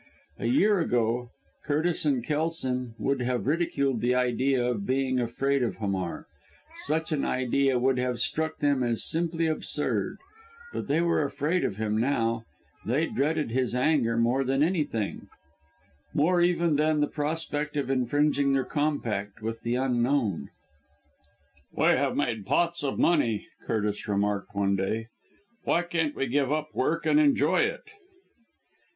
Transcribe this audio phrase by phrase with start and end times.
[0.39, 1.29] A year ago,
[1.63, 6.25] Curtis and Kelson would have ridiculed the idea of being afraid of Hamar
[6.73, 10.17] such an idea would have struck them as simply absurd;
[10.73, 12.45] but they were afraid of him now,
[12.83, 15.27] they dreaded his anger more than anything,
[16.15, 20.49] more even than the prospect of infringing their compact with the Unknown.
[21.75, 25.09] "We have made pots of money," Curtis remarked one day.
[25.63, 27.83] "Why can't we give up work and enjoy it?"